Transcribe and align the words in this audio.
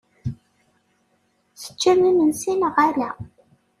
Teččam 1.63 1.99
imensi 2.09 2.53
neɣ 2.55 2.73
ala? 2.87 3.09